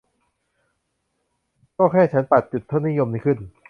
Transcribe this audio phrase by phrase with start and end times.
[1.77, 3.37] ก็แค่ฉันปัดจุดทศนิยมขึ้น